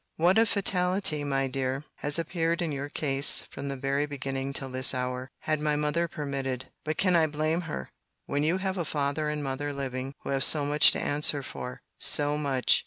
[0.15, 4.69] What a fatality, my dear, has appeared in your case, from the very beginning till
[4.71, 5.29] this hour!
[5.41, 7.91] Had my mother permitted—— But can I blame her;
[8.25, 12.35] when you have a father and mother living, who have so much to answer for?—So
[12.35, 12.79] much!